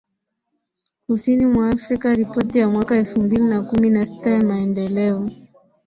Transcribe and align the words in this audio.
kusini 1.07 1.45
mwa 1.45 1.69
AfrikaRipoti 1.69 2.59
ya 2.59 2.69
mwaka 2.69 2.95
elfu 2.97 3.21
mbili 3.21 3.43
na 3.43 3.61
kumi 3.61 3.89
na 3.89 4.05
sita 4.05 4.29
ya 4.29 4.41
Maendeleo 4.41 5.29